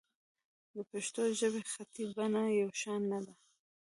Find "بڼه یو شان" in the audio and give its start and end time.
2.15-3.01